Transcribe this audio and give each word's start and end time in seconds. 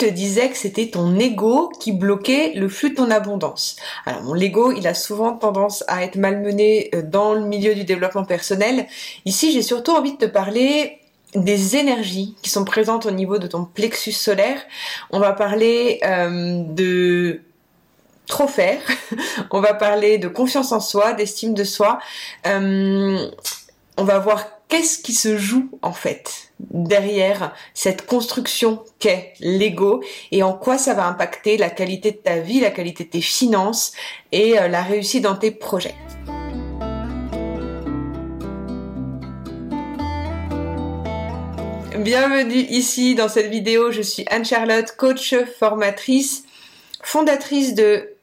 te 0.00 0.06
disais 0.06 0.48
que 0.48 0.56
c'était 0.56 0.88
ton 0.88 1.18
ego 1.18 1.70
qui 1.78 1.92
bloquait 1.92 2.52
le 2.54 2.68
flux 2.70 2.90
de 2.90 2.94
ton 2.94 3.10
abondance. 3.10 3.76
Alors 4.06 4.22
mon 4.22 4.34
ego, 4.34 4.72
il 4.72 4.86
a 4.86 4.94
souvent 4.94 5.36
tendance 5.36 5.84
à 5.88 6.02
être 6.02 6.16
malmené 6.16 6.88
euh, 6.94 7.02
dans 7.02 7.34
le 7.34 7.42
milieu 7.42 7.74
du 7.74 7.84
développement 7.84 8.24
personnel. 8.24 8.86
Ici, 9.26 9.52
j'ai 9.52 9.62
surtout 9.62 9.92
envie 9.92 10.12
de 10.12 10.16
te 10.16 10.24
parler 10.24 10.98
des 11.34 11.76
énergies 11.76 12.34
qui 12.42 12.48
sont 12.48 12.64
présentes 12.64 13.04
au 13.04 13.10
niveau 13.10 13.38
de 13.38 13.46
ton 13.46 13.64
plexus 13.64 14.12
solaire. 14.12 14.62
On 15.10 15.20
va 15.20 15.32
parler 15.32 16.00
euh, 16.02 16.62
de 16.64 17.42
trop 18.26 18.48
faire. 18.48 18.80
on 19.50 19.60
va 19.60 19.74
parler 19.74 20.16
de 20.16 20.28
confiance 20.28 20.72
en 20.72 20.80
soi, 20.80 21.12
d'estime 21.12 21.52
de 21.52 21.64
soi. 21.64 21.98
Euh, 22.46 23.30
on 23.98 24.04
va 24.04 24.18
voir 24.18 24.46
qu'est-ce 24.68 24.98
qui 24.98 25.12
se 25.12 25.36
joue 25.36 25.68
en 25.82 25.92
fait 25.92 26.39
derrière 26.70 27.54
cette 27.74 28.06
construction 28.06 28.84
qu'est 28.98 29.34
l'ego 29.40 30.02
et 30.30 30.42
en 30.42 30.52
quoi 30.52 30.78
ça 30.78 30.94
va 30.94 31.06
impacter 31.06 31.56
la 31.56 31.70
qualité 31.70 32.12
de 32.12 32.16
ta 32.16 32.38
vie, 32.38 32.60
la 32.60 32.70
qualité 32.70 33.04
de 33.04 33.10
tes 33.10 33.20
finances 33.20 33.92
et 34.32 34.58
euh, 34.58 34.68
la 34.68 34.82
réussite 34.82 35.22
dans 35.22 35.36
tes 35.36 35.50
projets. 35.50 35.94
Bienvenue 41.98 42.66
ici 42.70 43.14
dans 43.14 43.28
cette 43.28 43.50
vidéo, 43.50 43.90
je 43.90 44.00
suis 44.00 44.24
Anne-Charlotte, 44.30 44.94
coach 44.96 45.34
formatrice, 45.58 46.44
fondatrice 47.02 47.74
de 47.74 48.14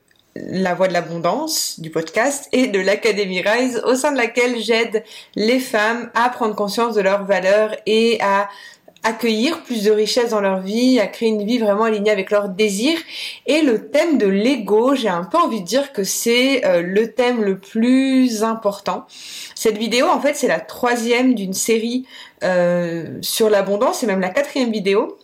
la 0.49 0.73
voie 0.73 0.87
de 0.87 0.93
l'abondance 0.93 1.79
du 1.79 1.89
podcast 1.89 2.47
et 2.51 2.67
de 2.67 2.79
l'Académie 2.79 3.41
Rise 3.41 3.81
au 3.85 3.95
sein 3.95 4.11
de 4.11 4.17
laquelle 4.17 4.59
j'aide 4.59 5.03
les 5.35 5.59
femmes 5.59 6.09
à 6.13 6.29
prendre 6.29 6.55
conscience 6.55 6.95
de 6.95 7.01
leurs 7.01 7.25
valeurs 7.25 7.75
et 7.85 8.19
à 8.21 8.49
accueillir 9.03 9.63
plus 9.63 9.83
de 9.83 9.91
richesse 9.91 10.31
dans 10.31 10.41
leur 10.41 10.59
vie, 10.59 10.99
à 10.99 11.07
créer 11.07 11.29
une 11.29 11.45
vie 11.45 11.59
vraiment 11.59 11.83
alignée 11.83 12.11
avec 12.11 12.31
leurs 12.31 12.49
désirs. 12.49 12.99
Et 13.45 13.61
le 13.61 13.89
thème 13.89 14.17
de 14.17 14.27
l'ego, 14.27 14.95
j'ai 14.95 15.09
un 15.09 15.23
peu 15.23 15.37
envie 15.37 15.61
de 15.61 15.65
dire 15.65 15.93
que 15.93 16.03
c'est 16.03 16.65
euh, 16.65 16.81
le 16.81 17.13
thème 17.13 17.43
le 17.43 17.57
plus 17.57 18.43
important. 18.43 19.05
Cette 19.55 19.77
vidéo, 19.77 20.07
en 20.07 20.19
fait, 20.19 20.35
c'est 20.35 20.47
la 20.47 20.59
troisième 20.59 21.35
d'une 21.35 21.53
série 21.53 22.05
euh, 22.43 23.17
sur 23.21 23.49
l'abondance, 23.49 24.03
et 24.03 24.07
même 24.07 24.19
la 24.19 24.29
quatrième 24.29 24.71
vidéo. 24.71 25.17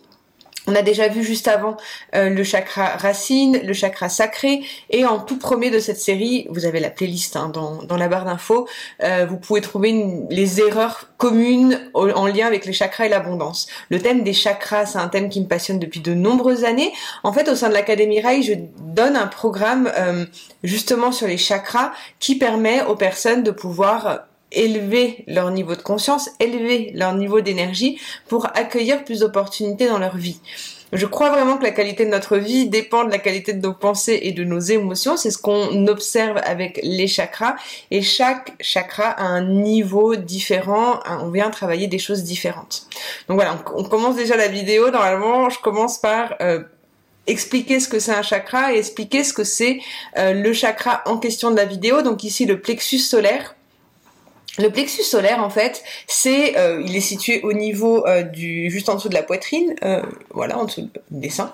On 0.66 0.74
a 0.74 0.82
déjà 0.82 1.08
vu 1.08 1.22
juste 1.22 1.46
avant 1.46 1.76
euh, 2.14 2.30
le 2.30 2.42
chakra 2.42 2.96
racine, 2.96 3.60
le 3.62 3.72
chakra 3.74 4.08
sacré, 4.08 4.62
et 4.88 5.04
en 5.04 5.18
tout 5.18 5.38
premier 5.38 5.70
de 5.70 5.78
cette 5.78 5.98
série, 5.98 6.46
vous 6.50 6.64
avez 6.64 6.80
la 6.80 6.90
playlist 6.90 7.36
hein, 7.36 7.50
dans, 7.52 7.96
la 7.96 8.08
barre 8.08 8.24
d'infos, 8.24 8.66
euh, 9.02 9.26
vous 9.28 9.36
pouvez 9.36 9.60
trouver 9.60 10.24
les 10.30 10.60
erreurs 10.60 11.10
communes 11.18 11.80
en 11.94 12.26
lien 12.26 12.46
avec 12.46 12.64
les 12.64 12.72
chakras 12.72 13.06
et 13.06 13.08
l'abondance. 13.08 13.66
Le 13.90 14.00
thème 14.00 14.22
des 14.22 14.32
chakras, 14.32 14.86
c'est 14.86 14.98
un 14.98 15.08
thème 15.08 15.28
qui 15.28 15.40
me 15.40 15.46
passionne 15.46 15.78
depuis 15.78 16.00
de 16.00 16.14
nombreuses 16.14 16.64
années. 16.64 16.92
En 17.22 17.32
fait, 17.32 17.48
au 17.48 17.54
sein 17.54 17.68
de 17.68 17.74
l'Académie 17.74 18.20
Rai, 18.20 18.42
je 18.42 18.54
donne 18.80 19.16
un 19.16 19.26
programme 19.26 19.90
euh, 19.96 20.24
justement 20.62 21.12
sur 21.12 21.26
les 21.26 21.38
chakras 21.38 21.92
qui 22.20 22.36
permet 22.36 22.82
aux 22.84 22.96
personnes 22.96 23.42
de 23.42 23.50
pouvoir 23.50 24.26
élever 24.52 25.24
leur 25.26 25.50
niveau 25.50 25.74
de 25.74 25.82
conscience, 25.82 26.30
élever 26.40 26.92
leur 26.94 27.14
niveau 27.14 27.40
d'énergie 27.40 27.98
pour 28.28 28.46
accueillir 28.56 29.04
plus 29.04 29.20
d'opportunités 29.20 29.88
dans 29.88 29.98
leur 29.98 30.16
vie. 30.16 30.40
Je 30.94 31.06
crois 31.06 31.30
vraiment 31.30 31.58
que 31.58 31.64
la 31.64 31.72
qualité 31.72 32.04
de 32.04 32.10
notre 32.10 32.36
vie 32.36 32.68
dépend 32.68 33.04
de 33.04 33.10
la 33.10 33.18
qualité 33.18 33.52
de 33.52 33.60
nos 33.60 33.74
pensées 33.74 34.20
et 34.22 34.30
de 34.30 34.44
nos 34.44 34.60
émotions. 34.60 35.16
C'est 35.16 35.32
ce 35.32 35.38
qu'on 35.38 35.88
observe 35.88 36.40
avec 36.44 36.78
les 36.84 37.08
chakras. 37.08 37.56
Et 37.90 38.00
chaque 38.00 38.52
chakra 38.60 39.08
a 39.08 39.24
un 39.24 39.44
niveau 39.44 40.14
différent. 40.14 41.00
On 41.20 41.30
vient 41.30 41.50
travailler 41.50 41.88
des 41.88 41.98
choses 41.98 42.22
différentes. 42.22 42.86
Donc 43.28 43.36
voilà, 43.36 43.58
on 43.74 43.82
commence 43.82 44.14
déjà 44.14 44.36
la 44.36 44.46
vidéo. 44.46 44.90
Normalement, 44.90 45.50
je 45.50 45.58
commence 45.58 45.98
par 45.98 46.34
euh, 46.40 46.62
expliquer 47.26 47.80
ce 47.80 47.88
que 47.88 47.98
c'est 47.98 48.14
un 48.14 48.22
chakra 48.22 48.72
et 48.72 48.78
expliquer 48.78 49.24
ce 49.24 49.32
que 49.32 49.42
c'est 49.42 49.80
euh, 50.16 50.32
le 50.32 50.52
chakra 50.52 51.02
en 51.06 51.18
question 51.18 51.50
de 51.50 51.56
la 51.56 51.64
vidéo. 51.64 52.02
Donc 52.02 52.22
ici, 52.22 52.46
le 52.46 52.60
plexus 52.60 53.00
solaire. 53.00 53.56
Le 54.58 54.68
plexus 54.68 55.02
solaire, 55.02 55.42
en 55.42 55.50
fait, 55.50 55.82
c'est, 56.06 56.56
euh, 56.56 56.80
il 56.84 56.94
est 56.94 57.00
situé 57.00 57.42
au 57.42 57.52
niveau 57.52 58.06
euh, 58.06 58.22
du, 58.22 58.70
juste 58.70 58.88
en 58.88 58.94
dessous 58.94 59.08
de 59.08 59.14
la 59.14 59.24
poitrine, 59.24 59.74
euh, 59.84 60.02
voilà, 60.30 60.58
en 60.58 60.64
dessous 60.64 60.82
du 60.82 60.90
dessin, 61.10 61.52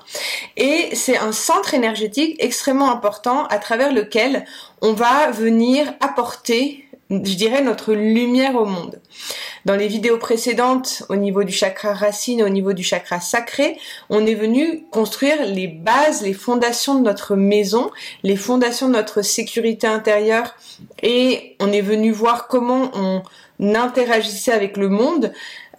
et 0.58 0.90
c'est 0.94 1.16
un 1.16 1.32
centre 1.32 1.72
énergétique 1.72 2.36
extrêmement 2.40 2.92
important 2.92 3.46
à 3.46 3.58
travers 3.58 3.92
lequel 3.92 4.44
on 4.82 4.92
va 4.92 5.30
venir 5.30 5.94
apporter 6.00 6.84
je 7.10 7.16
dirais, 7.34 7.62
notre 7.62 7.92
lumière 7.92 8.54
au 8.54 8.64
monde. 8.64 9.00
Dans 9.64 9.74
les 9.74 9.88
vidéos 9.88 10.16
précédentes, 10.16 11.02
au 11.08 11.16
niveau 11.16 11.44
du 11.44 11.52
chakra 11.52 11.92
racine, 11.92 12.42
au 12.42 12.48
niveau 12.48 12.72
du 12.72 12.82
chakra 12.82 13.20
sacré, 13.20 13.78
on 14.08 14.24
est 14.24 14.34
venu 14.34 14.84
construire 14.90 15.44
les 15.44 15.66
bases, 15.66 16.22
les 16.22 16.32
fondations 16.32 16.94
de 16.94 17.02
notre 17.02 17.34
maison, 17.34 17.90
les 18.22 18.36
fondations 18.36 18.88
de 18.88 18.92
notre 18.92 19.22
sécurité 19.22 19.86
intérieure, 19.86 20.54
et 21.02 21.56
on 21.60 21.72
est 21.72 21.82
venu 21.82 22.12
voir 22.12 22.46
comment 22.48 22.90
on 22.94 23.22
interagissait 23.60 24.52
avec 24.52 24.76
le 24.76 24.88
monde. 24.88 25.32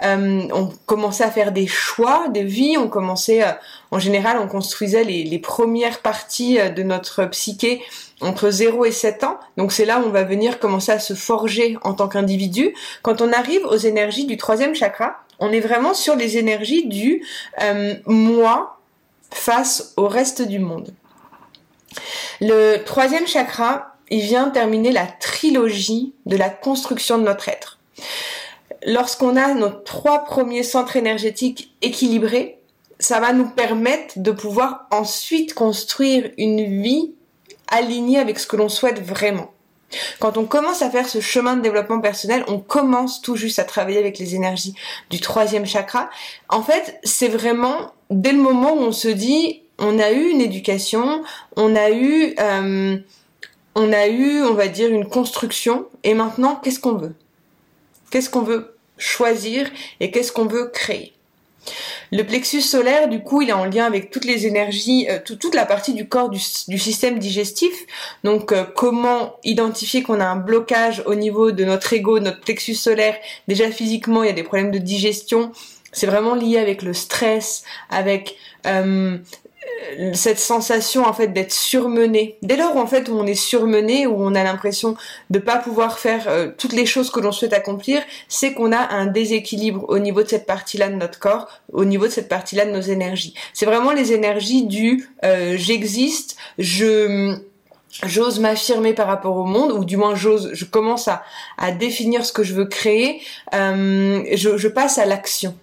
Euh, 0.03 0.47
on 0.53 0.71
commençait 0.85 1.23
à 1.23 1.31
faire 1.31 1.51
des 1.51 1.67
choix 1.67 2.27
de 2.29 2.39
vie, 2.39 2.75
on 2.77 2.87
commençait, 2.87 3.43
euh, 3.43 3.51
en 3.91 3.99
général, 3.99 4.37
on 4.39 4.47
construisait 4.47 5.03
les, 5.03 5.23
les 5.23 5.39
premières 5.39 5.99
parties 5.99 6.59
euh, 6.59 6.69
de 6.69 6.83
notre 6.83 7.25
psyché 7.25 7.81
entre 8.21 8.49
0 8.49 8.85
et 8.85 8.91
7 8.91 9.23
ans. 9.23 9.39
Donc 9.57 9.71
c'est 9.71 9.85
là 9.85 9.99
où 9.99 10.05
on 10.05 10.09
va 10.09 10.23
venir 10.23 10.59
commencer 10.59 10.91
à 10.91 10.99
se 10.99 11.13
forger 11.13 11.77
en 11.83 11.93
tant 11.93 12.07
qu'individu. 12.07 12.73
Quand 13.01 13.21
on 13.21 13.31
arrive 13.31 13.65
aux 13.65 13.77
énergies 13.77 14.25
du 14.25 14.37
troisième 14.37 14.75
chakra, 14.75 15.17
on 15.39 15.51
est 15.51 15.59
vraiment 15.59 15.93
sur 15.93 16.15
les 16.15 16.37
énergies 16.37 16.87
du 16.87 17.25
euh, 17.61 17.95
moi 18.05 18.79
face 19.31 19.93
au 19.97 20.07
reste 20.07 20.41
du 20.41 20.59
monde. 20.59 20.93
Le 22.39 22.77
troisième 22.77 23.27
chakra, 23.27 23.95
il 24.09 24.21
vient 24.21 24.49
terminer 24.49 24.91
la 24.91 25.05
trilogie 25.05 26.13
de 26.25 26.37
la 26.37 26.49
construction 26.49 27.17
de 27.17 27.23
notre 27.23 27.49
être. 27.49 27.79
Lorsqu'on 28.85 29.35
a 29.35 29.53
nos 29.53 29.69
trois 29.69 30.23
premiers 30.23 30.63
centres 30.63 30.95
énergétiques 30.95 31.73
équilibrés, 31.81 32.59
ça 32.99 33.19
va 33.19 33.33
nous 33.33 33.49
permettre 33.49 34.13
de 34.17 34.31
pouvoir 34.31 34.87
ensuite 34.91 35.53
construire 35.53 36.31
une 36.37 36.81
vie 36.81 37.13
aligné 37.71 38.19
avec 38.19 38.39
ce 38.39 38.47
que 38.47 38.55
l'on 38.55 38.69
souhaite 38.69 39.01
vraiment. 39.01 39.51
Quand 40.19 40.37
on 40.37 40.45
commence 40.45 40.81
à 40.81 40.89
faire 40.89 41.07
ce 41.07 41.19
chemin 41.19 41.57
de 41.57 41.61
développement 41.61 41.99
personnel, 41.99 42.43
on 42.47 42.59
commence 42.59 43.21
tout 43.21 43.35
juste 43.35 43.59
à 43.59 43.63
travailler 43.63 43.99
avec 43.99 44.19
les 44.19 44.35
énergies 44.35 44.73
du 45.09 45.19
troisième 45.19 45.65
chakra. 45.65 46.09
En 46.49 46.61
fait, 46.61 46.99
c'est 47.03 47.27
vraiment 47.27 47.91
dès 48.09 48.31
le 48.31 48.39
moment 48.39 48.73
où 48.73 48.79
on 48.79 48.91
se 48.91 49.07
dit, 49.07 49.63
on 49.79 49.99
a 49.99 50.11
eu 50.11 50.29
une 50.29 50.41
éducation, 50.41 51.23
on 51.55 51.75
a 51.75 51.91
eu, 51.91 52.35
euh, 52.39 52.97
on 53.75 53.93
a 53.93 54.07
eu, 54.07 54.43
on 54.43 54.53
va 54.53 54.67
dire, 54.67 54.89
une 54.89 55.07
construction, 55.07 55.87
et 56.03 56.13
maintenant, 56.13 56.55
qu'est-ce 56.55 56.79
qu'on 56.79 56.95
veut? 56.95 57.15
Qu'est-ce 58.11 58.29
qu'on 58.29 58.41
veut 58.41 58.77
choisir 58.97 59.69
et 59.99 60.11
qu'est-ce 60.11 60.31
qu'on 60.31 60.45
veut 60.45 60.67
créer? 60.67 61.13
Le 62.11 62.23
plexus 62.23 62.61
solaire, 62.61 63.07
du 63.07 63.21
coup, 63.21 63.41
il 63.41 63.49
est 63.49 63.53
en 63.53 63.65
lien 63.65 63.85
avec 63.85 64.11
toutes 64.11 64.25
les 64.25 64.45
énergies, 64.45 65.07
euh, 65.09 65.19
toute 65.23 65.55
la 65.55 65.65
partie 65.65 65.93
du 65.93 66.07
corps 66.07 66.29
du, 66.29 66.39
système 66.39 67.19
digestif. 67.19 67.73
Donc, 68.23 68.51
euh, 68.51 68.65
comment 68.75 69.37
identifier 69.43 70.03
qu'on 70.03 70.19
a 70.19 70.25
un 70.25 70.35
blocage 70.35 71.03
au 71.05 71.15
niveau 71.15 71.51
de 71.51 71.63
notre 71.63 71.93
ego, 71.93 72.19
notre 72.19 72.41
plexus 72.41 72.75
solaire? 72.75 73.15
Déjà 73.47 73.71
physiquement, 73.71 74.23
il 74.23 74.27
y 74.27 74.29
a 74.29 74.33
des 74.33 74.43
problèmes 74.43 74.71
de 74.71 74.77
digestion. 74.77 75.51
C'est 75.93 76.07
vraiment 76.07 76.35
lié 76.35 76.57
avec 76.57 76.81
le 76.81 76.93
stress, 76.93 77.63
avec 77.89 78.37
euh, 78.65 79.17
cette 80.13 80.39
sensation 80.39 81.05
en 81.05 81.13
fait 81.13 81.27
d'être 81.27 81.51
surmené. 81.51 82.37
Dès 82.41 82.55
lors 82.55 82.75
où 82.75 82.79
en 82.79 82.87
fait 82.87 83.09
où 83.09 83.13
on 83.13 83.25
est 83.25 83.35
surmené, 83.35 84.07
où 84.07 84.15
on 84.17 84.35
a 84.35 84.43
l'impression 84.43 84.95
de 85.29 85.39
pas 85.39 85.57
pouvoir 85.57 85.99
faire 85.99 86.27
euh, 86.27 86.49
toutes 86.57 86.73
les 86.73 86.85
choses 86.85 87.11
que 87.11 87.19
l'on 87.19 87.31
souhaite 87.31 87.53
accomplir, 87.53 88.01
c'est 88.27 88.53
qu'on 88.53 88.71
a 88.71 88.77
un 88.77 89.05
déséquilibre 89.05 89.85
au 89.89 89.99
niveau 89.99 90.23
de 90.23 90.27
cette 90.27 90.45
partie-là 90.45 90.89
de 90.89 90.95
notre 90.95 91.19
corps, 91.19 91.47
au 91.71 91.85
niveau 91.85 92.07
de 92.07 92.11
cette 92.11 92.29
partie-là 92.29 92.65
de 92.65 92.71
nos 92.71 92.81
énergies. 92.81 93.33
C'est 93.53 93.65
vraiment 93.65 93.91
les 93.91 94.13
énergies 94.13 94.65
du 94.65 95.09
euh, 95.23 95.55
j'existe, 95.57 96.37
je 96.57 97.35
j'ose 98.05 98.39
m'affirmer 98.39 98.93
par 98.93 99.07
rapport 99.07 99.35
au 99.35 99.43
monde, 99.43 99.73
ou 99.73 99.83
du 99.83 99.97
moins 99.97 100.15
j'ose, 100.15 100.51
je 100.53 100.63
commence 100.63 101.09
à, 101.09 101.23
à 101.57 101.71
définir 101.71 102.25
ce 102.25 102.31
que 102.31 102.41
je 102.41 102.53
veux 102.53 102.65
créer, 102.65 103.21
je, 103.51 104.55
je 104.57 104.67
passe 104.69 104.97
à 104.97 105.05
l'action. 105.05 105.53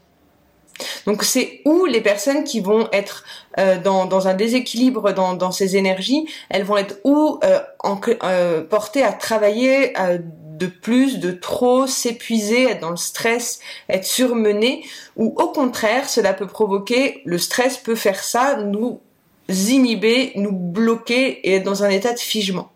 Donc 1.06 1.24
c'est 1.24 1.60
où 1.64 1.84
les 1.84 2.00
personnes 2.00 2.44
qui 2.44 2.60
vont 2.60 2.88
être 2.92 3.24
euh, 3.58 3.80
dans, 3.80 4.28
un 4.28 4.34
déséquilibre 4.34 5.12
dans, 5.12 5.50
ces 5.50 5.76
énergies, 5.76 6.26
elles 6.50 6.64
vont 6.64 6.76
être 6.76 6.98
ou 7.04 7.38
euh, 7.44 7.60
euh, 8.22 8.62
portées 8.62 9.02
à 9.02 9.12
travailler 9.12 9.94
de 10.58 10.66
plus, 10.66 11.18
de 11.18 11.30
trop, 11.30 11.86
s'épuiser, 11.86 12.70
être 12.70 12.80
dans 12.80 12.90
le 12.90 12.96
stress, 12.96 13.60
être 13.88 14.04
surmenées, 14.04 14.84
ou 15.16 15.34
au 15.36 15.48
contraire, 15.48 16.08
cela 16.08 16.34
peut 16.34 16.48
provoquer, 16.48 17.22
le 17.24 17.38
stress 17.38 17.78
peut 17.78 17.94
faire 17.94 18.22
ça, 18.22 18.56
nous 18.56 19.00
inhiber, 19.48 20.32
nous 20.34 20.52
bloquer 20.52 21.48
et 21.48 21.56
être 21.56 21.64
dans 21.64 21.84
un 21.84 21.90
état 21.90 22.12
de 22.12 22.18
figement. 22.18 22.70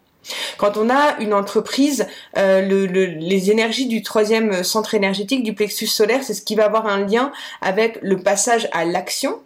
Quand 0.62 0.76
on 0.76 0.90
a 0.90 1.16
une 1.18 1.34
entreprise, 1.34 2.06
euh, 2.38 2.60
les 2.60 3.50
énergies 3.50 3.88
du 3.88 4.00
troisième 4.00 4.62
centre 4.62 4.94
énergétique 4.94 5.42
du 5.42 5.54
plexus 5.54 5.88
solaire, 5.88 6.22
c'est 6.22 6.34
ce 6.34 6.42
qui 6.42 6.54
va 6.54 6.66
avoir 6.66 6.86
un 6.86 7.04
lien 7.04 7.32
avec 7.60 7.98
le 8.00 8.18
passage 8.18 8.68
à 8.70 8.84
l'action. 8.84 9.40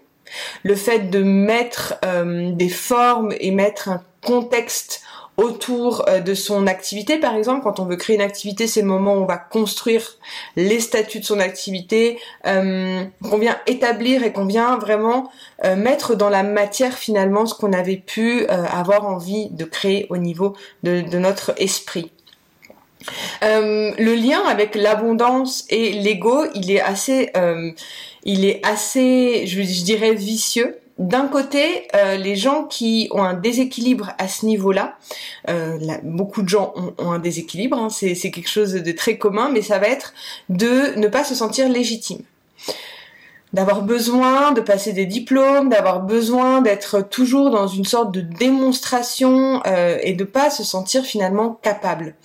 Le 0.62 0.74
fait 0.74 1.08
de 1.08 1.22
mettre 1.22 1.94
euh, 2.04 2.50
des 2.52 2.68
formes 2.68 3.32
et 3.40 3.50
mettre 3.50 3.88
un 3.88 4.02
contexte 4.20 5.05
autour 5.36 6.08
euh, 6.08 6.20
de 6.20 6.34
son 6.34 6.66
activité. 6.66 7.18
Par 7.18 7.34
exemple, 7.34 7.62
quand 7.62 7.80
on 7.80 7.84
veut 7.84 7.96
créer 7.96 8.16
une 8.16 8.22
activité, 8.22 8.66
c'est 8.66 8.80
le 8.80 8.86
moment 8.86 9.14
où 9.14 9.22
on 9.22 9.26
va 9.26 9.36
construire 9.36 10.16
les 10.56 10.80
statuts 10.80 11.20
de 11.20 11.24
son 11.24 11.40
activité, 11.40 12.18
euh, 12.46 13.04
qu'on 13.22 13.38
vient 13.38 13.58
établir 13.66 14.22
et 14.22 14.32
qu'on 14.32 14.46
vient 14.46 14.78
vraiment 14.78 15.30
euh, 15.64 15.76
mettre 15.76 16.14
dans 16.14 16.30
la 16.30 16.42
matière 16.42 16.94
finalement 16.94 17.46
ce 17.46 17.54
qu'on 17.54 17.72
avait 17.72 17.96
pu 17.96 18.46
avoir 18.46 19.06
envie 19.06 19.48
de 19.50 19.64
créer 19.64 20.06
au 20.10 20.16
niveau 20.16 20.54
de, 20.82 21.02
notre 21.18 21.54
esprit. 21.58 22.10
le 23.42 24.14
lien 24.14 24.40
avec 24.46 24.74
l'abondance 24.74 25.64
et 25.70 25.92
l'ego, 25.92 26.44
il 26.54 26.70
est 26.70 26.80
assez, 26.80 27.30
il 28.24 28.44
est 28.44 28.64
assez, 28.66 29.46
je 29.46 29.60
dirais, 29.84 30.14
vicieux 30.14 30.78
d'un 30.98 31.28
côté, 31.28 31.88
euh, 31.94 32.16
les 32.16 32.36
gens 32.36 32.64
qui 32.64 33.08
ont 33.10 33.22
un 33.22 33.34
déséquilibre 33.34 34.12
à 34.16 34.28
ce 34.28 34.46
niveau-là, 34.46 34.96
euh, 35.48 35.78
beaucoup 36.02 36.40
de 36.40 36.48
gens 36.48 36.72
ont, 36.98 37.10
un 37.10 37.18
déséquilibre, 37.18 37.78
hein, 37.78 37.90
c'est 37.90 38.30
quelque 38.30 38.48
chose 38.48 38.72
de 38.72 38.92
très 38.92 39.18
commun, 39.18 39.50
mais 39.52 39.60
ça 39.60 39.78
va 39.78 39.88
être 39.88 40.14
de 40.48 40.98
ne 40.98 41.08
pas 41.08 41.24
se 41.24 41.34
sentir 41.34 41.68
légitime 41.68 42.22
d'avoir 43.52 43.82
besoin 43.82 44.52
de 44.52 44.60
passer 44.60 44.92
des 44.92 45.06
diplômes, 45.06 45.70
d'avoir 45.70 46.00
besoin 46.00 46.60
d'être 46.60 47.00
toujours 47.00 47.50
dans 47.50 47.68
une 47.68 47.86
sorte 47.86 48.12
de 48.12 48.20
démonstration 48.20 49.62
euh, 49.66 49.96
et 50.02 50.12
de 50.12 50.24
pas 50.24 50.50
se 50.50 50.62
sentir 50.62 51.04
finalement 51.04 51.58
capable. 51.62 52.16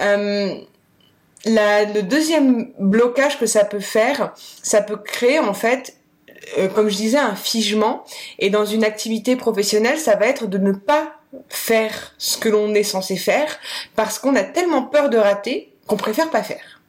le 0.00 0.64
deuxième 2.00 2.72
blocage 2.80 3.38
que 3.38 3.46
ça 3.46 3.64
peut 3.64 3.78
faire, 3.78 4.32
ça 4.62 4.80
peut 4.80 4.96
créer 4.96 5.38
en 5.38 5.54
fait 5.54 5.97
euh, 6.58 6.68
comme 6.68 6.88
je 6.88 6.96
disais, 6.96 7.18
un 7.18 7.34
figement. 7.34 8.04
Et 8.38 8.50
dans 8.50 8.64
une 8.64 8.84
activité 8.84 9.36
professionnelle, 9.36 9.98
ça 9.98 10.16
va 10.16 10.26
être 10.26 10.46
de 10.46 10.58
ne 10.58 10.72
pas 10.72 11.14
faire 11.48 12.14
ce 12.18 12.38
que 12.38 12.48
l'on 12.48 12.74
est 12.74 12.82
censé 12.82 13.16
faire 13.16 13.58
parce 13.96 14.18
qu'on 14.18 14.34
a 14.34 14.42
tellement 14.42 14.82
peur 14.82 15.10
de 15.10 15.18
rater 15.18 15.72
qu'on 15.86 15.96
préfère 15.96 16.30
pas 16.30 16.42
faire. 16.42 16.80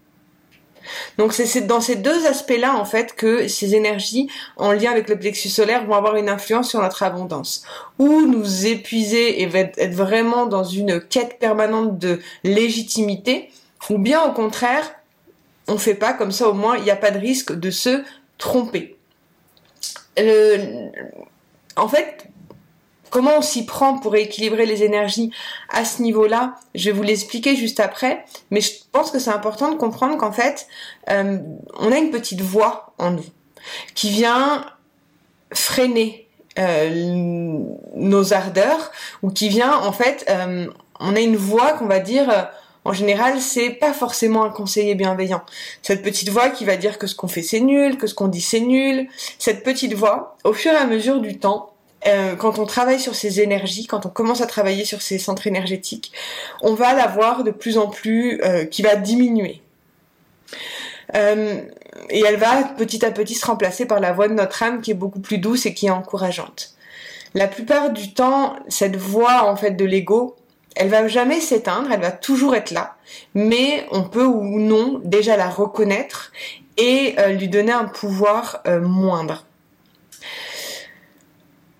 Donc 1.17 1.33
c'est 1.33 1.61
dans 1.67 1.81
ces 1.81 1.97
deux 1.97 2.25
aspects-là 2.25 2.75
en 2.75 2.85
fait 2.85 3.13
que 3.13 3.47
ces 3.47 3.75
énergies 3.75 4.27
en 4.57 4.71
lien 4.71 4.91
avec 4.91 5.07
le 5.07 5.19
plexus 5.19 5.49
solaire 5.49 5.85
vont 5.85 5.93
avoir 5.93 6.15
une 6.15 6.29
influence 6.29 6.69
sur 6.69 6.81
notre 6.81 7.03
abondance. 7.03 7.63
Ou 7.99 8.21
nous 8.21 8.65
épuiser 8.65 9.41
et 9.41 9.49
être 9.53 9.93
vraiment 9.93 10.45
dans 10.45 10.63
une 10.63 10.99
quête 10.99 11.37
permanente 11.37 11.99
de 11.99 12.19
légitimité, 12.43 13.51
ou 13.89 13.97
bien 13.99 14.23
au 14.23 14.31
contraire, 14.31 14.89
on 15.67 15.77
fait 15.77 15.93
pas 15.93 16.13
comme 16.13 16.31
ça 16.31 16.49
au 16.49 16.53
moins 16.53 16.77
il 16.77 16.83
n'y 16.83 16.91
a 16.91 16.95
pas 16.95 17.11
de 17.11 17.19
risque 17.19 17.53
de 17.53 17.69
se 17.69 18.03
tromper 18.37 18.98
en 21.75 21.87
fait, 21.87 22.29
comment 23.09 23.37
on 23.37 23.41
s'y 23.41 23.65
prend 23.65 23.97
pour 23.97 24.15
équilibrer 24.15 24.65
les 24.65 24.83
énergies 24.83 25.31
à 25.69 25.85
ce 25.85 26.01
niveau-là, 26.01 26.55
je 26.75 26.89
vais 26.89 26.95
vous 26.95 27.03
l'expliquer 27.03 27.55
juste 27.55 27.79
après, 27.79 28.25
mais 28.51 28.61
je 28.61 28.71
pense 28.91 29.11
que 29.11 29.19
c'est 29.19 29.31
important 29.31 29.71
de 29.71 29.77
comprendre 29.77 30.17
qu'en 30.17 30.31
fait, 30.31 30.67
euh, 31.09 31.37
on 31.77 31.91
a 31.91 31.97
une 31.97 32.11
petite 32.11 32.41
voix 32.41 32.93
en 32.97 33.11
nous 33.11 33.25
qui 33.93 34.09
vient 34.09 34.65
freiner 35.53 36.27
euh, 36.57 37.59
nos 37.95 38.33
ardeurs 38.33 38.91
ou 39.21 39.31
qui 39.31 39.49
vient 39.49 39.77
en 39.77 39.91
fait, 39.91 40.25
euh, 40.29 40.67
on 40.99 41.15
a 41.15 41.19
une 41.19 41.35
voix 41.35 41.73
qu'on 41.73 41.87
va 41.87 41.99
dire 41.99 42.49
en 42.89 42.93
général, 42.93 43.39
c'est 43.39 43.69
pas 43.69 43.93
forcément 43.93 44.43
un 44.43 44.49
conseiller 44.49 44.95
bienveillant. 44.95 45.43
Cette 45.83 46.01
petite 46.01 46.29
voix 46.29 46.49
qui 46.49 46.65
va 46.65 46.75
dire 46.75 46.97
que 46.97 47.05
ce 47.05 47.13
qu'on 47.13 47.27
fait 47.27 47.43
c'est 47.43 47.59
nul, 47.59 47.99
que 47.99 48.07
ce 48.07 48.15
qu'on 48.15 48.27
dit 48.27 48.41
c'est 48.41 48.61
nul. 48.61 49.07
Cette 49.37 49.63
petite 49.63 49.93
voix, 49.93 50.35
au 50.43 50.53
fur 50.53 50.71
et 50.71 50.75
à 50.75 50.87
mesure 50.87 51.19
du 51.19 51.37
temps, 51.37 51.71
euh, 52.07 52.35
quand 52.35 52.57
on 52.57 52.65
travaille 52.65 52.99
sur 52.99 53.13
ces 53.13 53.41
énergies, 53.41 53.85
quand 53.85 54.07
on 54.07 54.09
commence 54.09 54.41
à 54.41 54.47
travailler 54.47 54.85
sur 54.85 55.03
ces 55.03 55.19
centres 55.19 55.45
énergétiques, 55.45 56.11
on 56.63 56.73
va 56.73 56.95
la 56.95 57.05
voir 57.05 57.43
de 57.43 57.51
plus 57.51 57.77
en 57.77 57.89
plus 57.89 58.41
euh, 58.41 58.65
qui 58.65 58.81
va 58.81 58.95
diminuer. 58.95 59.61
Euh, 61.15 61.61
et 62.09 62.23
elle 62.25 62.37
va 62.37 62.63
petit 62.75 63.05
à 63.05 63.11
petit 63.11 63.35
se 63.35 63.45
remplacer 63.45 63.85
par 63.85 63.99
la 63.99 64.13
voix 64.13 64.27
de 64.27 64.33
notre 64.33 64.63
âme 64.63 64.81
qui 64.81 64.89
est 64.89 64.95
beaucoup 64.95 65.19
plus 65.19 65.37
douce 65.37 65.67
et 65.67 65.75
qui 65.75 65.85
est 65.85 65.91
encourageante. 65.91 66.73
La 67.35 67.47
plupart 67.47 67.91
du 67.91 68.15
temps, 68.15 68.55
cette 68.67 68.95
voix 68.95 69.43
en 69.43 69.55
fait 69.55 69.71
de 69.71 69.85
l'ego, 69.85 70.38
elle 70.75 70.89
va 70.89 71.07
jamais 71.07 71.41
s'éteindre, 71.41 71.91
elle 71.91 72.01
va 72.01 72.11
toujours 72.11 72.55
être 72.55 72.71
là, 72.71 72.95
mais 73.33 73.85
on 73.91 74.03
peut 74.03 74.25
ou 74.25 74.59
non 74.59 75.01
déjà 75.03 75.35
la 75.35 75.49
reconnaître 75.49 76.31
et 76.77 77.15
euh, 77.19 77.29
lui 77.29 77.49
donner 77.49 77.71
un 77.71 77.85
pouvoir 77.85 78.61
euh, 78.67 78.79
moindre. 78.79 79.45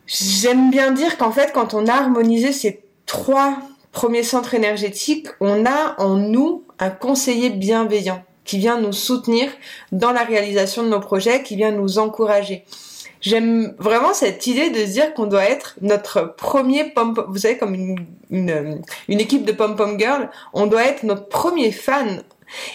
J'aime 0.07 0.71
bien 0.71 0.91
dire 0.91 1.17
qu'en 1.17 1.31
fait, 1.31 1.51
quand 1.53 1.73
on 1.73 1.85
a 1.87 1.93
harmonisé 1.93 2.51
ces 2.51 2.83
trois 3.05 3.57
premiers 3.91 4.23
centres 4.23 4.55
énergétiques, 4.55 5.27
on 5.39 5.65
a 5.65 5.95
en 5.99 6.15
nous 6.15 6.63
un 6.79 6.89
conseiller 6.89 7.51
bienveillant 7.51 8.23
qui 8.43 8.57
vient 8.57 8.79
nous 8.79 8.93
soutenir 8.93 9.51
dans 9.91 10.11
la 10.11 10.23
réalisation 10.23 10.83
de 10.83 10.89
nos 10.89 10.99
projets, 10.99 11.43
qui 11.43 11.55
vient 11.55 11.71
nous 11.71 11.99
encourager. 11.99 12.65
J'aime 13.21 13.75
vraiment 13.79 14.13
cette 14.13 14.47
idée 14.47 14.69
de 14.69 14.79
se 14.79 14.91
dire 14.91 15.13
qu'on 15.13 15.25
doit 15.25 15.43
être 15.43 15.75
notre 15.81 16.35
premier 16.37 16.85
pom 16.85 17.13
vous 17.27 17.39
savez 17.39 17.57
comme 17.57 17.75
une, 17.75 18.05
une, 18.29 18.81
une 19.09 19.19
équipe 19.19 19.43
de 19.43 19.51
pom 19.51 19.75
pom 19.75 19.99
girl, 19.99 20.29
on 20.53 20.67
doit 20.67 20.85
être 20.85 21.03
notre 21.03 21.27
premier 21.27 21.71
fan. 21.71 22.23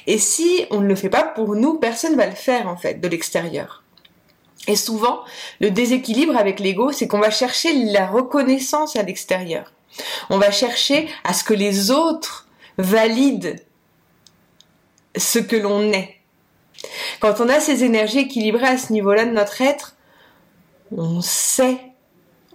Et 0.06 0.18
si 0.18 0.66
on 0.70 0.80
ne 0.80 0.86
le 0.86 0.94
fait 0.94 1.08
pas 1.08 1.22
pour 1.22 1.56
nous, 1.56 1.78
personne 1.78 2.16
va 2.16 2.26
le 2.26 2.34
faire 2.34 2.68
en 2.68 2.76
fait 2.76 3.00
de 3.00 3.08
l'extérieur. 3.08 3.82
Et 4.66 4.76
souvent, 4.76 5.20
le 5.60 5.70
déséquilibre 5.70 6.36
avec 6.36 6.60
l'ego, 6.60 6.92
c'est 6.92 7.06
qu'on 7.06 7.20
va 7.20 7.30
chercher 7.30 7.72
la 7.84 8.06
reconnaissance 8.06 8.96
à 8.96 9.02
l'extérieur. 9.02 9.72
On 10.30 10.38
va 10.38 10.50
chercher 10.50 11.08
à 11.24 11.32
ce 11.32 11.44
que 11.44 11.54
les 11.54 11.90
autres 11.90 12.48
valident 12.78 13.56
ce 15.16 15.38
que 15.38 15.56
l'on 15.56 15.92
est. 15.92 16.16
Quand 17.20 17.40
on 17.40 17.48
a 17.48 17.60
ces 17.60 17.84
énergies 17.84 18.20
équilibrées 18.20 18.66
à 18.66 18.78
ce 18.78 18.92
niveau-là 18.92 19.26
de 19.26 19.30
notre 19.30 19.60
être, 19.62 19.93
on 20.96 21.20
sait, 21.20 21.78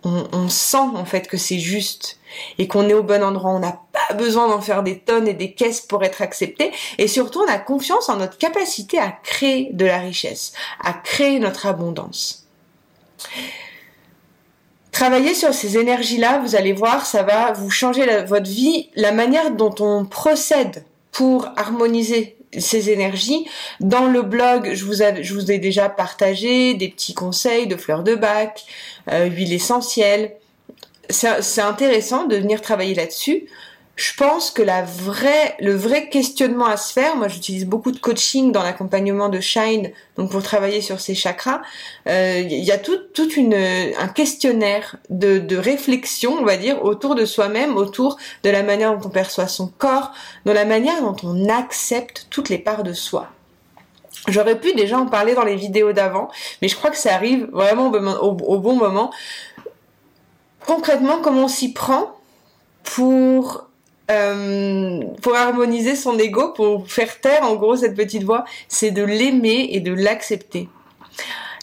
on, 0.03 0.47
sent 0.47 0.77
en 0.77 1.05
fait 1.05 1.27
que 1.27 1.37
c'est 1.37 1.59
juste 1.59 2.19
et 2.57 2.67
qu'on 2.67 2.87
est 2.87 2.93
au 2.93 3.03
bon 3.03 3.23
endroit. 3.23 3.51
On 3.51 3.59
n'a 3.59 3.81
pas 3.91 4.13
besoin 4.15 4.47
d'en 4.47 4.61
faire 4.61 4.83
des 4.83 4.99
tonnes 4.99 5.27
et 5.27 5.33
des 5.33 5.53
caisses 5.53 5.81
pour 5.81 6.03
être 6.03 6.21
accepté. 6.21 6.71
Et 6.97 7.07
surtout, 7.07 7.41
on 7.41 7.51
a 7.51 7.57
confiance 7.57 8.09
en 8.09 8.17
notre 8.17 8.37
capacité 8.37 8.97
à 8.97 9.11
créer 9.11 9.69
de 9.73 9.85
la 9.85 9.99
richesse, 9.99 10.53
à 10.83 10.93
créer 10.93 11.39
notre 11.39 11.65
abondance. 11.65 12.45
Travailler 14.91 15.33
sur 15.33 15.53
ces 15.53 15.77
énergies-là, 15.77 16.39
vous 16.39 16.55
allez 16.55 16.73
voir, 16.73 17.05
ça 17.05 17.23
va 17.23 17.51
vous 17.51 17.69
changer 17.69 18.05
votre 18.23 18.49
vie, 18.49 18.89
la 18.95 19.11
manière 19.11 19.51
dont 19.51 19.75
on 19.79 20.05
procède 20.05 20.85
pour 21.11 21.47
harmoniser 21.55 22.38
ces 22.57 22.89
énergies. 22.89 23.45
Dans 23.79 24.05
le 24.05 24.21
blog, 24.21 24.71
je 24.73 24.85
vous, 24.85 25.01
ai, 25.01 25.59
déjà 25.59 25.89
partagé 25.89 26.73
des 26.73 26.89
petits 26.89 27.13
conseils 27.13 27.67
de 27.67 27.75
fleurs 27.75 28.03
de 28.03 28.15
bac, 28.15 28.63
euh, 29.11 29.25
huile 29.25 29.53
essentielle. 29.53 30.33
C'est 31.09 31.61
intéressant 31.61 32.25
de 32.25 32.35
venir 32.35 32.61
travailler 32.61 32.93
là-dessus 32.93 33.47
je 33.99 34.13
pense 34.13 34.49
que 34.49 34.61
la 34.61 34.81
vraie, 34.81 35.57
le 35.59 35.75
vrai 35.75 36.07
questionnement 36.07 36.67
à 36.67 36.77
se 36.77 36.93
faire, 36.93 37.17
moi 37.17 37.27
j'utilise 37.27 37.65
beaucoup 37.65 37.91
de 37.91 37.99
coaching 37.99 38.53
dans 38.53 38.63
l'accompagnement 38.63 39.27
de 39.27 39.41
Shine, 39.41 39.91
donc 40.15 40.31
pour 40.31 40.41
travailler 40.41 40.79
sur 40.79 41.01
ces 41.01 41.15
chakras, 41.15 41.61
euh, 42.07 42.39
il 42.39 42.63
y 42.63 42.71
a 42.71 42.77
tout, 42.77 43.01
une, 43.35 43.53
un 43.53 44.07
questionnaire 44.07 44.95
de, 45.09 45.39
de 45.39 45.57
réflexion, 45.57 46.37
on 46.39 46.45
va 46.45 46.55
dire, 46.55 46.81
autour 46.85 47.13
de 47.13 47.25
soi-même, 47.25 47.75
autour 47.75 48.15
de 48.43 48.49
la 48.49 48.63
manière 48.63 48.97
dont 48.97 49.05
on 49.07 49.11
perçoit 49.11 49.47
son 49.47 49.67
corps, 49.67 50.13
de 50.45 50.51
la 50.51 50.63
manière 50.63 51.01
dont 51.01 51.17
on 51.23 51.49
accepte 51.49 52.27
toutes 52.29 52.47
les 52.47 52.57
parts 52.57 52.83
de 52.83 52.93
soi. 52.93 53.27
J'aurais 54.29 54.57
pu 54.57 54.73
déjà 54.75 54.97
en 54.97 55.07
parler 55.07 55.33
dans 55.33 55.43
les 55.43 55.57
vidéos 55.57 55.91
d'avant, 55.91 56.29
mais 56.61 56.69
je 56.69 56.75
crois 56.77 56.89
que 56.89 56.97
ça 56.97 57.13
arrive 57.13 57.49
vraiment 57.51 57.87
au 57.87 58.59
bon 58.59 58.75
moment. 58.77 59.11
Concrètement, 60.65 61.19
comment 61.21 61.43
on 61.43 61.47
s'y 61.49 61.73
prend 61.73 62.15
pour 62.83 63.68
euh, 64.09 65.01
pour 65.21 65.35
harmoniser 65.35 65.95
son 65.95 66.17
ego, 66.17 66.49
pour 66.53 66.89
faire 66.89 67.19
taire 67.21 67.43
en 67.43 67.55
gros 67.55 67.75
cette 67.75 67.95
petite 67.95 68.23
voix, 68.23 68.45
c'est 68.67 68.91
de 68.91 69.03
l'aimer 69.03 69.69
et 69.71 69.79
de 69.79 69.93
l'accepter. 69.93 70.67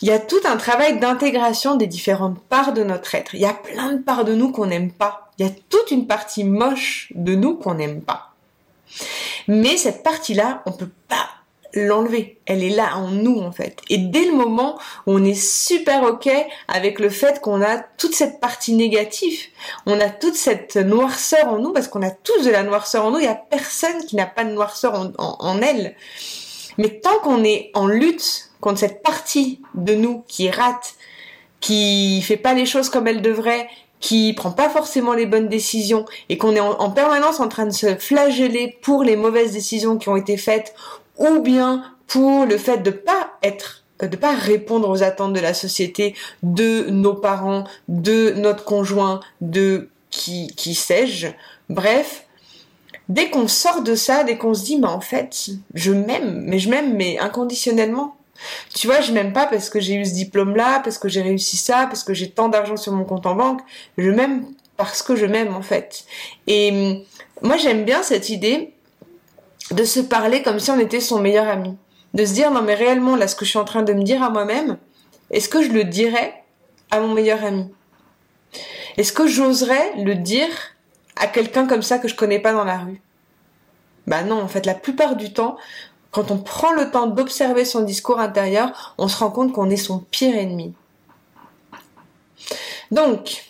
Il 0.02 0.08
y 0.08 0.12
a 0.12 0.18
tout 0.18 0.40
un 0.44 0.56
travail 0.56 0.98
d'intégration 0.98 1.76
des 1.76 1.86
différentes 1.86 2.38
parts 2.40 2.72
de 2.72 2.84
notre 2.84 3.14
être. 3.14 3.34
Il 3.34 3.40
y 3.40 3.46
a 3.46 3.54
plein 3.54 3.94
de 3.94 4.02
parts 4.02 4.24
de 4.24 4.34
nous 4.34 4.52
qu'on 4.52 4.66
n'aime 4.66 4.92
pas. 4.92 5.30
Il 5.38 5.46
y 5.46 5.48
a 5.48 5.52
toute 5.70 5.90
une 5.90 6.06
partie 6.06 6.44
moche 6.44 7.12
de 7.14 7.34
nous 7.34 7.56
qu'on 7.56 7.74
n'aime 7.74 8.02
pas. 8.02 8.34
Mais 9.48 9.76
cette 9.76 10.02
partie-là, 10.02 10.62
on 10.66 10.72
peut 10.72 10.90
pas 11.08 11.28
l'enlever. 11.76 12.38
Elle 12.46 12.62
est 12.62 12.70
là 12.70 12.96
en 12.96 13.08
nous 13.08 13.38
en 13.38 13.52
fait. 13.52 13.80
Et 13.88 13.98
dès 13.98 14.24
le 14.24 14.32
moment 14.32 14.78
où 15.06 15.12
on 15.12 15.24
est 15.24 15.40
super 15.40 16.02
ok 16.02 16.28
avec 16.68 16.98
le 16.98 17.10
fait 17.10 17.40
qu'on 17.40 17.62
a 17.62 17.78
toute 17.78 18.14
cette 18.14 18.40
partie 18.40 18.74
négative, 18.74 19.40
on 19.86 20.00
a 20.00 20.08
toute 20.08 20.34
cette 20.34 20.76
noirceur 20.76 21.48
en 21.48 21.58
nous, 21.58 21.72
parce 21.72 21.88
qu'on 21.88 22.02
a 22.02 22.10
tous 22.10 22.44
de 22.44 22.50
la 22.50 22.62
noirceur 22.62 23.04
en 23.04 23.10
nous, 23.10 23.18
il 23.18 23.22
n'y 23.22 23.28
a 23.28 23.34
personne 23.34 24.04
qui 24.06 24.16
n'a 24.16 24.26
pas 24.26 24.44
de 24.44 24.50
noirceur 24.50 24.94
en, 24.94 25.12
en 25.18 25.62
elle. 25.62 25.94
Mais 26.78 27.00
tant 27.00 27.18
qu'on 27.22 27.44
est 27.44 27.70
en 27.74 27.86
lutte 27.86 28.50
contre 28.60 28.80
cette 28.80 29.02
partie 29.02 29.60
de 29.74 29.94
nous 29.94 30.24
qui 30.28 30.50
rate, 30.50 30.94
qui 31.60 32.22
fait 32.22 32.36
pas 32.36 32.54
les 32.54 32.66
choses 32.66 32.90
comme 32.90 33.06
elle 33.06 33.22
devrait, 33.22 33.68
qui 34.00 34.34
prend 34.34 34.50
pas 34.50 34.68
forcément 34.68 35.14
les 35.14 35.26
bonnes 35.26 35.48
décisions 35.48 36.04
et 36.28 36.38
qu'on 36.38 36.54
est 36.54 36.60
en, 36.60 36.90
permanence 36.90 37.40
en 37.40 37.48
train 37.48 37.66
de 37.66 37.72
se 37.72 37.96
flageller 37.96 38.78
pour 38.82 39.02
les 39.02 39.16
mauvaises 39.16 39.52
décisions 39.52 39.96
qui 39.96 40.08
ont 40.08 40.16
été 40.16 40.36
faites 40.36 40.74
ou 41.18 41.40
bien 41.40 41.84
pour 42.06 42.46
le 42.46 42.58
fait 42.58 42.78
de 42.78 42.90
pas 42.90 43.32
être 43.42 43.82
de 44.00 44.16
pas 44.16 44.34
répondre 44.34 44.90
aux 44.90 45.02
attentes 45.02 45.32
de 45.32 45.40
la 45.40 45.54
société, 45.54 46.14
de 46.42 46.90
nos 46.90 47.14
parents, 47.14 47.64
de 47.88 48.34
notre 48.36 48.64
conjoint, 48.64 49.20
de 49.40 49.88
qui 50.10 50.48
qui 50.48 50.74
sais-je. 50.74 51.28
Bref, 51.70 52.26
dès 53.08 53.30
qu'on 53.30 53.48
sort 53.48 53.82
de 53.82 53.94
ça, 53.94 54.24
dès 54.24 54.36
qu'on 54.36 54.52
se 54.52 54.64
dit 54.64 54.78
mais 54.78 54.88
en 54.88 55.00
fait, 55.00 55.48
je 55.74 55.92
m'aime, 55.92 56.42
mais 56.44 56.58
je 56.58 56.68
m'aime 56.68 56.94
mais 56.94 57.18
inconditionnellement, 57.18 58.16
tu 58.74 58.86
vois, 58.86 59.00
je 59.00 59.12
m'aime 59.12 59.32
pas 59.32 59.46
parce 59.46 59.70
que 59.70 59.80
j'ai 59.80 59.94
eu 59.94 60.04
ce 60.04 60.12
diplôme-là, 60.12 60.80
parce 60.80 60.98
que 60.98 61.08
j'ai 61.08 61.22
réussi 61.22 61.56
ça, 61.56 61.86
parce 61.86 62.04
que 62.04 62.12
j'ai 62.12 62.30
tant 62.30 62.48
d'argent 62.48 62.76
sur 62.76 62.92
mon 62.92 63.04
compte 63.04 63.26
en 63.26 63.34
banque. 63.34 63.60
Je 63.96 64.10
m'aime 64.10 64.44
parce 64.76 65.02
que 65.02 65.16
je 65.16 65.26
m'aime 65.26 65.54
en 65.54 65.62
fait. 65.62 66.04
Et 66.46 66.70
hum, 66.70 67.02
moi 67.42 67.56
j'aime 67.56 67.84
bien 67.84 68.02
cette 68.02 68.28
idée 68.28 68.74
de 69.70 69.84
se 69.84 70.00
parler 70.00 70.42
comme 70.42 70.58
si 70.58 70.70
on 70.70 70.78
était 70.78 71.00
son 71.00 71.20
meilleur 71.20 71.48
ami. 71.48 71.76
De 72.14 72.24
se 72.24 72.32
dire 72.32 72.50
non 72.50 72.62
mais 72.62 72.74
réellement 72.74 73.16
là 73.16 73.28
ce 73.28 73.36
que 73.36 73.44
je 73.44 73.50
suis 73.50 73.58
en 73.58 73.64
train 73.64 73.82
de 73.82 73.92
me 73.92 74.02
dire 74.02 74.22
à 74.22 74.30
moi-même, 74.30 74.78
est-ce 75.30 75.48
que 75.48 75.62
je 75.62 75.70
le 75.70 75.84
dirais 75.84 76.42
à 76.90 77.00
mon 77.00 77.12
meilleur 77.12 77.44
ami? 77.44 77.70
Est-ce 78.96 79.12
que 79.12 79.26
j'oserais 79.26 79.92
le 79.98 80.14
dire 80.14 80.48
à 81.16 81.26
quelqu'un 81.26 81.66
comme 81.66 81.82
ça 81.82 81.98
que 81.98 82.08
je 82.08 82.14
connais 82.14 82.38
pas 82.38 82.52
dans 82.52 82.64
la 82.64 82.78
rue? 82.78 83.00
Bah 84.06 84.22
non, 84.22 84.40
en 84.40 84.48
fait 84.48 84.66
la 84.66 84.74
plupart 84.74 85.16
du 85.16 85.32
temps, 85.32 85.56
quand 86.10 86.30
on 86.30 86.38
prend 86.38 86.72
le 86.72 86.90
temps 86.90 87.08
d'observer 87.08 87.64
son 87.64 87.82
discours 87.82 88.20
intérieur, 88.20 88.94
on 88.96 89.08
se 89.08 89.18
rend 89.18 89.30
compte 89.30 89.52
qu'on 89.52 89.68
est 89.68 89.76
son 89.76 89.98
pire 89.98 90.36
ennemi. 90.36 90.74
Donc, 92.90 93.44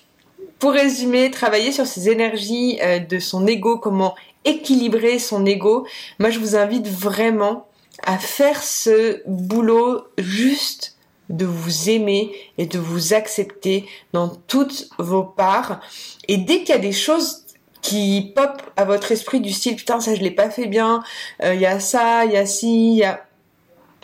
pour 0.58 0.73
résumer, 0.73 1.30
travailler 1.30 1.70
sur 1.70 1.87
ces 1.87 2.08
énergies 2.08 2.78
euh, 2.82 2.99
de 2.99 3.18
son 3.18 3.46
ego, 3.46 3.78
comment 3.78 4.14
équilibrer 4.46 5.18
son 5.18 5.44
ego, 5.44 5.86
moi 6.18 6.30
je 6.30 6.38
vous 6.38 6.56
invite 6.56 6.88
vraiment 6.88 7.68
à 8.04 8.18
faire 8.18 8.62
ce 8.62 9.22
boulot 9.26 10.04
juste 10.16 10.96
de 11.28 11.44
vous 11.44 11.90
aimer 11.90 12.32
et 12.56 12.66
de 12.66 12.78
vous 12.78 13.12
accepter 13.12 13.84
dans 14.12 14.28
toutes 14.28 14.88
vos 14.98 15.24
parts. 15.24 15.80
Et 16.28 16.36
dès 16.36 16.60
qu'il 16.60 16.68
y 16.70 16.72
a 16.72 16.78
des 16.78 16.92
choses 16.92 17.44
qui 17.82 18.32
pop 18.34 18.62
à 18.76 18.84
votre 18.84 19.12
esprit 19.12 19.40
du 19.40 19.52
style 19.52 19.76
putain 19.76 20.00
ça 20.00 20.14
je 20.14 20.20
l'ai 20.20 20.30
pas 20.30 20.50
fait 20.50 20.66
bien, 20.66 21.02
il 21.40 21.46
euh, 21.46 21.54
y 21.54 21.66
a 21.66 21.80
ça, 21.80 22.24
il 22.24 22.32
y 22.32 22.36
a 22.36 22.46
ci, 22.46 22.92
il 22.92 22.98
y 22.98 23.04
a... 23.04 23.24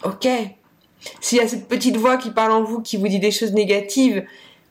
Ok. 0.04 0.28
S'il 1.20 1.38
y 1.38 1.40
a 1.40 1.48
cette 1.48 1.68
petite 1.68 1.96
voix 1.96 2.16
qui 2.16 2.30
parle 2.30 2.52
en 2.52 2.62
vous, 2.62 2.80
qui 2.80 2.96
vous 2.96 3.08
dit 3.08 3.18
des 3.18 3.30
choses 3.30 3.52
négatives, 3.52 4.24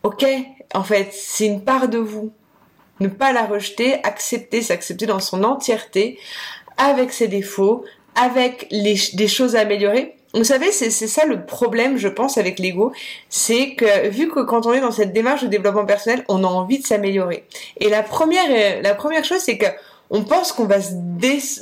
ok. 0.03 0.25
En 0.73 0.83
fait, 0.83 1.09
c'est 1.11 1.45
une 1.45 1.63
part 1.63 1.89
de 1.89 1.97
vous. 1.97 2.31
Ne 3.01 3.10
pas 3.10 3.34
la 3.34 3.46
rejeter, 3.46 3.96
accepter, 4.03 4.62
s'accepter 4.62 5.05
dans 5.05 5.20
son 5.20 5.43
entièreté, 5.43 6.17
avec 6.77 7.12
ses 7.12 7.27
défauts, 7.27 7.84
avec 8.15 8.70
des 8.72 9.27
choses 9.27 9.55
à 9.55 9.62
améliorer. 9.62 10.15
Vous 10.34 10.46
savez, 10.46 10.72
c'est 10.72 10.89
ça 10.91 11.25
le 11.25 11.46
problème, 11.46 11.98
je 11.98 12.08
pense, 12.08 12.38
avec 12.38 12.58
l'ego, 12.58 12.93
c'est 13.27 13.75
que 13.75 14.08
vu 14.08 14.29
que 14.29 14.39
quand 14.39 14.65
on 14.65 14.72
est 14.72 14.79
dans 14.79 14.91
cette 14.91 15.12
démarche 15.12 15.43
de 15.43 15.48
développement 15.48 15.86
personnel, 15.86 16.24
on 16.29 16.46
a 16.46 16.48
envie 16.48 16.79
de 16.79 16.88
s'améliorer. 16.88 17.46
Et 17.81 17.89
la 17.89 18.01
première, 18.01 18.50
euh, 18.50 18.81
la 18.81 18.96
première 18.96 19.25
chose, 19.25 19.39
c'est 19.39 19.58
que 19.58 19.65
on 20.10 20.24
pense 20.24 20.51
qu'on 20.51 20.65
va 20.65 20.81
se 20.81 20.93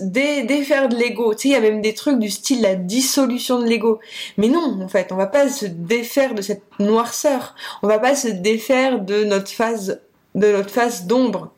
défaire 0.01 0.89
de 0.89 0.95
l'ego. 0.95 1.35
Tu 1.35 1.41
sais, 1.41 1.47
il 1.49 1.51
y 1.51 1.55
a 1.55 1.61
même 1.61 1.81
des 1.81 1.93
trucs 1.93 2.17
du 2.17 2.31
style 2.31 2.61
la 2.61 2.75
dissolution 2.75 3.59
de 3.59 3.65
l'ego. 3.65 3.99
Mais 4.37 4.47
non, 4.47 4.79
en 4.81 4.87
fait, 4.87 5.11
on 5.11 5.15
va 5.15 5.27
pas 5.27 5.49
se 5.49 5.67
défaire 5.67 6.33
de 6.33 6.41
cette 6.41 6.63
noirceur. 6.79 7.53
On 7.83 7.87
va 7.87 7.99
pas 7.99 8.15
se 8.15 8.27
défaire 8.27 9.01
de 9.01 9.23
notre 9.23 9.51
phase, 9.51 10.01
de 10.35 10.51
notre 10.51 10.69
phase 10.69 11.05
d'ombre. 11.05 11.51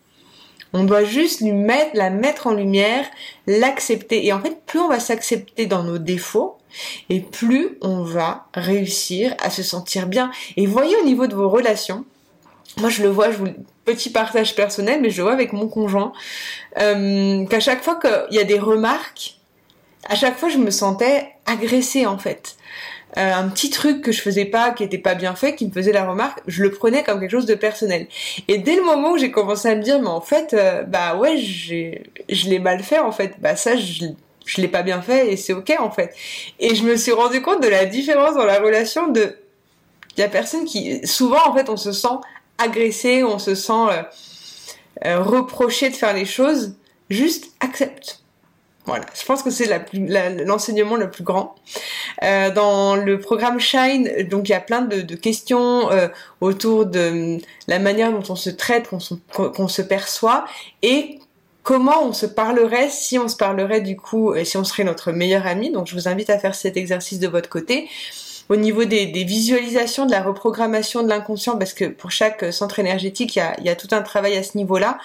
On 0.73 0.85
doit 0.85 1.03
juste 1.03 1.41
lui 1.41 1.51
mettre, 1.51 1.91
la 1.95 2.09
mettre 2.09 2.47
en 2.47 2.53
lumière, 2.53 3.05
l'accepter. 3.45 4.25
Et 4.25 4.31
en 4.31 4.41
fait, 4.41 4.65
plus 4.65 4.79
on 4.79 4.87
va 4.87 4.99
s'accepter 4.99 5.65
dans 5.65 5.83
nos 5.83 5.97
défauts, 5.97 6.57
et 7.09 7.19
plus 7.19 7.77
on 7.81 8.03
va 8.03 8.47
réussir 8.53 9.35
à 9.43 9.49
se 9.49 9.63
sentir 9.63 10.07
bien. 10.07 10.31
Et 10.57 10.65
voyez 10.65 10.95
au 10.97 11.05
niveau 11.05 11.27
de 11.27 11.35
vos 11.35 11.49
relations, 11.49 12.05
moi 12.79 12.89
je 12.89 13.03
le 13.03 13.09
vois, 13.09 13.31
je 13.31 13.37
vous 13.37 13.47
petit 13.83 14.09
partage 14.09 14.55
personnel, 14.55 15.01
mais 15.01 15.09
je 15.09 15.17
le 15.17 15.23
vois 15.23 15.33
avec 15.33 15.53
mon 15.53 15.67
conjoint, 15.67 16.13
euh, 16.79 17.45
qu'à 17.47 17.59
chaque 17.59 17.83
fois 17.83 17.99
qu'il 17.99 18.37
y 18.37 18.39
a 18.39 18.43
des 18.43 18.59
remarques, 18.59 19.37
à 20.07 20.15
chaque 20.15 20.37
fois 20.37 20.49
je 20.49 20.57
me 20.57 20.71
sentais 20.71 21.29
agressée 21.45 22.05
en 22.05 22.17
fait. 22.17 22.55
Euh, 23.17 23.33
un 23.33 23.49
petit 23.49 23.69
truc 23.69 24.01
que 24.01 24.11
je 24.11 24.21
faisais 24.21 24.45
pas, 24.45 24.71
qui 24.71 24.83
était 24.83 24.97
pas 24.97 25.15
bien 25.15 25.35
fait, 25.35 25.55
qui 25.55 25.65
me 25.65 25.71
faisait 25.71 25.91
la 25.91 26.09
remarque, 26.09 26.41
je 26.47 26.63
le 26.63 26.71
prenais 26.71 27.03
comme 27.03 27.19
quelque 27.19 27.31
chose 27.31 27.45
de 27.45 27.55
personnel. 27.55 28.07
Et 28.47 28.57
dès 28.57 28.75
le 28.75 28.83
moment 28.83 29.11
où 29.11 29.17
j'ai 29.17 29.31
commencé 29.31 29.67
à 29.67 29.75
me 29.75 29.81
dire, 29.81 29.99
mais 29.99 30.07
en 30.07 30.21
fait, 30.21 30.53
euh, 30.53 30.83
bah 30.83 31.15
ouais, 31.17 31.37
je 31.37 32.49
l'ai 32.49 32.59
mal 32.59 32.83
fait 32.83 32.99
en 32.99 33.11
fait, 33.11 33.33
bah 33.39 33.57
ça, 33.57 33.75
je, 33.75 34.05
je 34.45 34.61
l'ai 34.61 34.69
pas 34.69 34.81
bien 34.81 35.01
fait 35.01 35.31
et 35.31 35.37
c'est 35.37 35.53
ok 35.53 35.73
en 35.79 35.91
fait. 35.91 36.15
Et 36.59 36.73
je 36.75 36.83
me 36.83 36.95
suis 36.95 37.11
rendu 37.11 37.41
compte 37.41 37.61
de 37.61 37.67
la 37.67 37.85
différence 37.85 38.35
dans 38.35 38.45
la 38.45 38.59
relation 38.59 39.07
de, 39.07 39.35
il 40.17 40.21
y 40.21 40.23
a 40.23 40.29
personne 40.29 40.65
qui, 40.65 41.05
souvent 41.05 41.45
en 41.45 41.53
fait, 41.53 41.69
on 41.69 41.77
se 41.77 41.91
sent 41.91 42.07
agressé, 42.57 43.23
on 43.23 43.39
se 43.39 43.55
sent 43.55 43.73
euh, 45.05 45.21
reproché 45.21 45.89
de 45.89 45.95
faire 45.95 46.13
les 46.13 46.25
choses, 46.25 46.75
juste 47.09 47.51
accepte. 47.59 48.20
Voilà, 48.85 49.05
je 49.13 49.23
pense 49.25 49.43
que 49.43 49.51
c'est 49.51 49.69
l'enseignement 50.43 50.95
le 50.95 51.11
plus 51.11 51.23
grand. 51.23 51.55
Euh, 52.23 52.49
dans 52.51 52.95
le 52.95 53.19
programme 53.19 53.59
Shine, 53.59 54.27
donc 54.29 54.49
il 54.49 54.53
y 54.53 54.55
a 54.55 54.59
plein 54.59 54.81
de, 54.81 55.15
questions 55.15 55.91
euh, 55.91 56.07
autour 56.41 56.87
de 56.87 57.37
la 57.67 57.79
manière 57.79 58.11
dont 58.11 58.23
on 58.29 58.35
se 58.35 58.49
traite, 58.49 58.89
qu'on 58.89 59.67
se, 59.67 59.81
perçoit, 59.83 60.45
et 60.81 61.19
comment 61.61 62.03
on 62.03 62.13
se 62.13 62.25
parlerait 62.25 62.89
si 62.89 63.19
on 63.19 63.27
se 63.27 63.35
parlerait 63.35 63.81
du 63.81 63.95
coup, 63.95 64.33
si 64.43 64.57
on 64.57 64.63
serait 64.63 64.83
notre 64.83 65.11
meilleur 65.11 65.45
ami. 65.45 65.71
Donc 65.71 65.85
je 65.85 65.93
vous 65.93 66.07
invite 66.07 66.31
à 66.31 66.39
faire 66.39 66.55
cet 66.55 66.75
exercice 66.75 67.19
de 67.19 67.27
votre 67.27 67.49
côté 67.49 67.87
au 68.51 68.57
niveau 68.57 68.83
des, 68.83 69.05
visualisations, 69.23 70.05
de 70.05 70.11
la 70.11 70.21
reprogrammation 70.21 71.03
de 71.03 71.07
l'inconscient, 71.07 71.57
parce 71.57 71.73
que 71.73 71.85
pour 71.85 72.11
chaque 72.11 72.51
centre 72.51 72.79
énergétique, 72.79 73.37
il 73.37 73.63
y 73.63 73.69
a, 73.69 73.75
tout 73.77 73.87
un 73.91 74.01
travail 74.01 74.35
à 74.35 74.43
ce 74.43 74.57
niveau-là. 74.57 74.97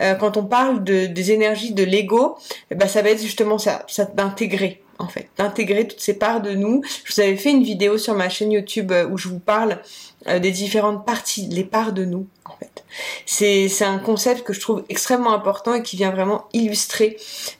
Euh, 0.00 0.14
quand 0.14 0.36
on 0.36 0.44
parle 0.44 0.84
de, 0.84 1.06
des 1.06 1.32
énergies 1.32 1.72
de 1.72 1.82
l'ego, 1.82 2.38
bah, 2.72 2.86
ça 2.86 3.02
va 3.02 3.10
être 3.10 3.20
justement 3.20 3.58
ça, 3.58 3.84
ça 3.88 4.04
d'intégrer 4.04 4.82
en 5.02 5.08
fait, 5.08 5.28
d'intégrer 5.36 5.88
toutes 5.88 6.00
ces 6.00 6.14
parts 6.14 6.40
de 6.40 6.52
nous. 6.52 6.82
Je 7.04 7.12
vous 7.12 7.20
avais 7.20 7.36
fait 7.36 7.50
une 7.50 7.64
vidéo 7.64 7.98
sur 7.98 8.14
ma 8.14 8.28
chaîne 8.28 8.52
YouTube 8.52 8.92
euh, 8.92 9.08
où 9.08 9.18
je 9.18 9.28
vous 9.28 9.40
parle 9.40 9.80
euh, 10.28 10.38
des 10.38 10.52
différentes 10.52 11.04
parties, 11.04 11.48
les 11.48 11.64
parts 11.64 11.92
de 11.92 12.04
nous, 12.04 12.28
en 12.44 12.56
fait. 12.56 12.84
C'est, 13.26 13.82
un 13.82 13.98
concept 13.98 14.44
que 14.44 14.52
je 14.52 14.60
trouve 14.60 14.84
extrêmement 14.88 15.32
important 15.32 15.74
et 15.74 15.82
qui 15.82 15.96
vient 15.96 16.12
vraiment 16.12 16.44
illustrer 16.52 17.16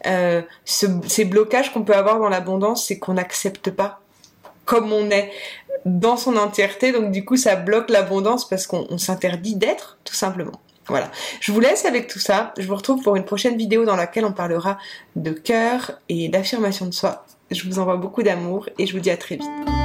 euh, 0.07 0.43
ce, 0.65 0.87
ces 1.09 1.25
blocages 1.25 1.73
qu'on 1.73 1.83
peut 1.83 1.97
avoir 1.97 2.21
dans 2.21 2.29
l'abondance, 2.29 2.87
c'est 2.87 2.99
qu'on 2.99 3.15
n'accepte 3.15 3.71
pas 3.71 4.02
comme 4.65 4.93
on 4.93 5.11
est 5.11 5.31
dans 5.85 6.17
son 6.17 6.37
entièreté. 6.37 6.93
Donc 6.93 7.11
du 7.11 7.25
coup, 7.25 7.37
ça 7.37 7.57
bloque 7.57 7.91
l'abondance 7.91 8.49
parce 8.49 8.67
qu'on 8.67 8.99
s'interdit 8.99 9.57
d'être, 9.57 9.99
tout 10.05 10.15
simplement. 10.15 10.61
Voilà. 10.87 11.11
Je 11.41 11.53
vous 11.53 11.61
laisse 11.61 11.85
avec 11.85 12.09
tout 12.09 12.19
ça. 12.19 12.53
Je 12.59 12.67
vous 12.67 12.75
retrouve 12.75 13.03
pour 13.03 13.17
une 13.17 13.25
prochaine 13.25 13.57
vidéo 13.57 13.85
dans 13.85 13.97
laquelle 13.97 14.25
on 14.25 14.33
parlera 14.33 14.79
de 15.17 15.31
cœur 15.31 15.93
et 16.09 16.29
d'affirmation 16.29 16.87
de 16.87 16.95
soi. 16.95 17.25
Je 17.51 17.69
vous 17.69 17.79
envoie 17.79 17.97
beaucoup 17.97 18.23
d'amour 18.23 18.69
et 18.79 18.87
je 18.87 18.93
vous 18.93 19.01
dis 19.01 19.11
à 19.11 19.17
très 19.17 19.37
vite. 19.37 19.82